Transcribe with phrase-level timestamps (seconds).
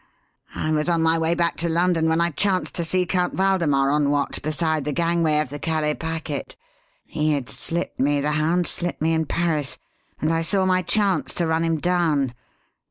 [0.55, 3.91] I was on my way back to London when I chanced to see Count Waldemar
[3.91, 6.55] on watch beside the gangway of the Calais packet
[7.05, 9.77] he had slipped me, the hound, slipped me in Paris
[10.19, 12.33] and I saw my chance to run him down.